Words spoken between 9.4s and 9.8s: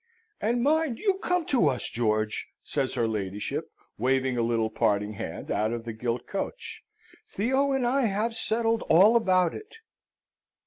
it."